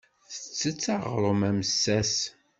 [0.59, 2.13] Tettett aɣrum amessas.